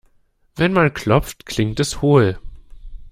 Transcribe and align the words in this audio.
Wenn 0.55 0.73
man 0.73 0.95
klopft, 0.95 1.45
klingt 1.45 1.79
es 1.79 2.01
hohl. 2.01 2.39